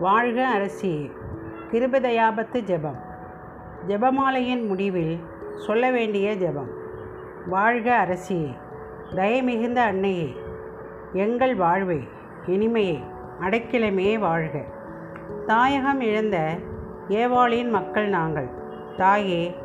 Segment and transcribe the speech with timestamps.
[0.00, 1.10] வாழ்க அரசியே
[1.70, 3.00] கிருபதயாபத்து ஜெபம்.
[3.88, 5.18] ஜெபமாலையின் முடிவில்
[5.66, 6.70] சொல்ல வேண்டிய ஜெபம்.
[7.46, 8.56] வாழ்க அரசியே
[9.14, 10.36] தயமிகுந்த அன்னையே
[11.12, 12.08] எங்கள் வாழ்வை
[12.46, 12.98] இனிமையே
[13.40, 14.64] அடைக்கிழமே வாழ்க.
[15.46, 16.54] தாயகம் இழந்த
[17.08, 18.48] ஏவாளின் மக்கள் நாங்கள்
[18.96, 19.56] தாயே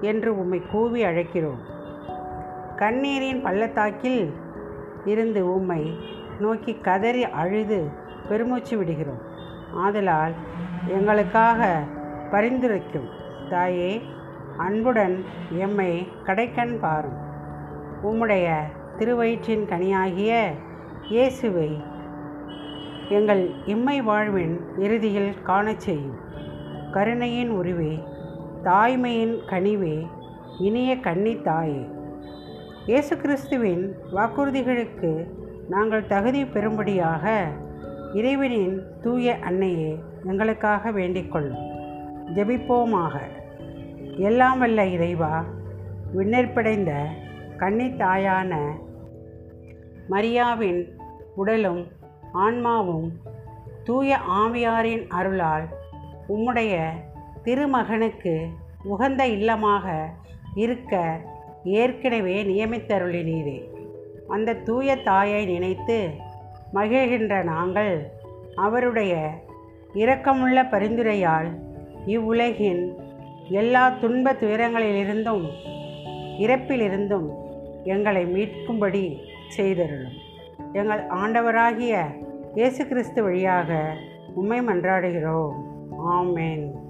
[0.00, 1.60] என்று உம்மை கூவி அழைக்கிறோம்.
[2.76, 4.32] கண்ணீரின் பள்ளத்தாக்கில்
[5.04, 5.98] இருந்து உம்மை
[6.40, 7.88] நோக்கி கதறி அழுது
[8.28, 9.28] பெருமூச்சு விடுகிறோம்.
[9.74, 10.32] ஆதலால்
[10.88, 11.80] எங்களுக்காக
[12.30, 13.08] பரிந்துரைக்கும்.
[13.50, 14.02] தாயே
[14.56, 17.18] அன்புடன் எம்மை கடைக்கண் பாரும்.
[18.02, 18.56] உம்முடைய
[18.98, 20.46] திருவயிற்றின் கனியாகிய
[21.08, 21.82] இயேசுவை
[23.08, 26.18] எங்கள் இம்மை வாழ்வின் இறுதியில் காணச் செய்யும்.
[26.92, 28.02] கருணையின் உருவே
[28.64, 30.06] தாய்மையின் கனிவே
[30.58, 31.88] இனிய கன்னி தாயே.
[32.86, 35.26] இயேசு கிறிஸ்துவின் வாக்குறுதிகளுக்கு
[35.68, 37.42] நாங்கள் தகுதி பெறும்படியாக
[38.12, 41.60] இறைவனின் தூய அன்னையே எங்களுக்காக வேண்டிக்கொள்ளும்
[42.34, 43.18] ஜெபிப்போமாக.
[44.16, 45.44] எல்லாம் வல்ல இறைவா
[46.16, 46.92] விண்ணற்படைந்த
[47.58, 48.56] கன்னித்தாயான
[50.10, 50.88] மரியாவின்
[51.34, 51.86] உடலும்
[52.32, 53.12] ஆன்மாவும்
[53.84, 55.68] தூய ஆவியாரின் அருளால்
[56.28, 56.86] உம்முடைய
[57.42, 58.46] திருமகனுக்கு
[58.82, 59.86] உகந்த இல்லமாக
[60.54, 61.20] இருக்க
[61.64, 63.58] ஏற்கனவே நியமித்தருளினீரே.
[64.28, 66.10] அந்த தூய தாயை நினைத்து
[66.74, 68.10] மகிழ்கின்ற நாங்கள்.
[68.54, 69.30] அவருடைய
[69.94, 71.48] இரக்கமுள்ள பரிந்துரையால்
[72.06, 72.94] இவ்வுலகின்
[73.48, 75.48] எல்லா துன்ப துயரங்களிலிருந்தும்
[76.38, 77.28] இறப்பிலிருந்தும்
[77.84, 79.18] எங்களை மீட்கும்படி
[79.56, 80.18] செய்தருளும்.
[80.72, 82.04] எங்கள் ஆண்டவராகிய
[82.54, 83.96] இயேசு கிறிஸ்து வழியாக
[84.34, 85.54] உம்மை மன்றாடுகிறோம்.
[85.98, 86.88] ஆமென்.